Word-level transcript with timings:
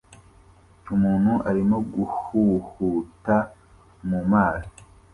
Umuntu 0.93 1.31
arimo 1.49 1.77
guhuhuta 1.93 3.37
mu 4.09 4.19
mazi 4.31 4.71